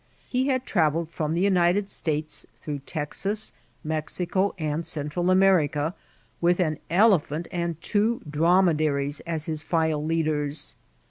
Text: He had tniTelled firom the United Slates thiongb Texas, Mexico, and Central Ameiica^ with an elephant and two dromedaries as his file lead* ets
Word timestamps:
He 0.27 0.47
had 0.47 0.65
tniTelled 0.65 1.11
firom 1.15 1.35
the 1.35 1.41
United 1.41 1.87
Slates 1.87 2.47
thiongb 2.65 2.81
Texas, 2.87 3.53
Mexico, 3.83 4.55
and 4.57 4.83
Central 4.83 5.25
Ameiica^ 5.25 5.93
with 6.41 6.59
an 6.59 6.79
elephant 6.89 7.47
and 7.51 7.79
two 7.83 8.21
dromedaries 8.27 9.19
as 9.27 9.45
his 9.45 9.61
file 9.61 10.03
lead* 10.03 10.27
ets 10.27 10.73